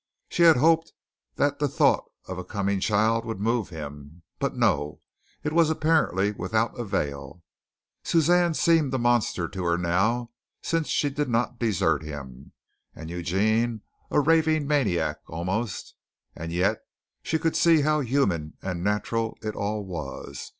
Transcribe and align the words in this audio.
She 0.29 0.41
had 0.41 0.57
hoped 0.57 0.93
that 1.35 1.59
the 1.59 1.67
thought 1.67 2.05
of 2.25 2.39
a 2.39 2.43
coming 2.43 2.79
child 2.79 3.23
would 3.23 3.39
move 3.39 3.69
him, 3.69 4.23
but 4.39 4.55
no, 4.55 4.99
it 5.43 5.53
was 5.53 5.69
apparently 5.69 6.31
without 6.31 6.75
avail. 6.79 7.43
Suzanne 8.03 8.55
seemed 8.55 8.91
a 8.95 8.97
monster 8.97 9.47
to 9.49 9.63
her 9.63 9.77
now 9.77 10.31
since 10.63 10.87
she 10.87 11.11
did 11.11 11.29
not 11.29 11.59
desert 11.59 12.01
him, 12.01 12.51
and 12.95 13.11
Eugene 13.11 13.81
a 14.09 14.19
raving 14.19 14.65
maniac 14.65 15.17
almost, 15.27 15.93
and 16.35 16.51
yet 16.51 16.79
she 17.21 17.37
could 17.37 17.55
see 17.55 17.81
how 17.81 17.99
human 17.99 18.57
and 18.59 18.83
natural 18.83 19.37
it 19.43 19.55
all 19.55 19.85
was. 19.85 20.49